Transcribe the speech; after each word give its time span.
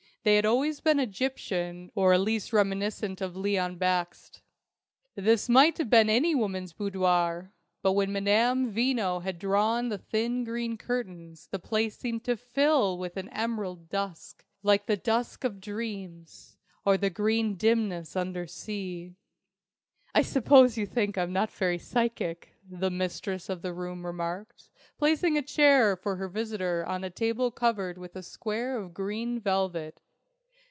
They 0.23 0.35
had 0.35 0.45
always 0.45 0.81
been 0.81 0.99
Egyptian, 0.99 1.91
or 1.95 2.13
at 2.13 2.19
least 2.21 2.53
reminiscent 2.53 3.21
of 3.21 3.35
Leon 3.35 3.77
Bakst. 3.79 4.41
This 5.15 5.49
might 5.49 5.79
have 5.79 5.89
been 5.89 6.11
any 6.11 6.35
woman's 6.35 6.73
boudoir: 6.73 7.51
but 7.81 7.93
when 7.93 8.11
Madame 8.13 8.71
Veno 8.71 9.23
had 9.23 9.39
drawn 9.39 9.89
the 9.89 9.97
thin 9.97 10.43
green 10.43 10.77
curtains, 10.77 11.47
the 11.47 11.57
place 11.57 11.97
seemed 11.97 12.23
to 12.25 12.37
fill 12.37 12.99
with 12.99 13.17
an 13.17 13.29
emerald 13.29 13.89
dusk, 13.89 14.45
like 14.61 14.85
the 14.85 14.95
dusk 14.95 15.43
of 15.43 15.59
dreams, 15.59 16.55
or 16.85 16.97
the 16.99 17.09
green 17.09 17.55
dimness 17.55 18.15
under 18.15 18.45
sea. 18.45 19.15
"I 20.13 20.21
suppose 20.21 20.77
you 20.77 20.85
think 20.85 21.17
I'm 21.17 21.33
not 21.33 21.49
very 21.49 21.79
'psychic'," 21.79 22.53
the 22.69 22.91
mistress 22.91 23.49
of 23.49 23.63
the 23.63 23.73
room 23.73 24.05
remarked, 24.05 24.69
placing 24.99 25.35
a 25.35 25.41
chair 25.41 25.95
for 25.95 26.17
her 26.17 26.27
visitor 26.27 26.85
at 26.87 27.03
a 27.03 27.09
table 27.09 27.49
covered 27.49 27.97
with 27.97 28.15
a 28.15 28.21
square 28.21 28.77
of 28.77 28.93
green 28.93 29.39
velvet. 29.39 29.99